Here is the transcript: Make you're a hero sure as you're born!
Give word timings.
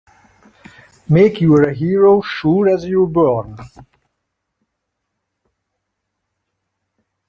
Make 1.07 1.41
you're 1.41 1.69
a 1.69 1.75
hero 1.75 2.21
sure 2.21 2.67
as 2.67 2.85
you're 2.87 3.05
born! 3.05 3.55